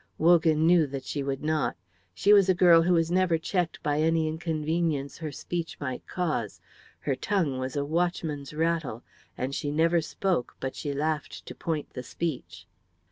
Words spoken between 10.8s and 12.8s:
laughed to point the speech.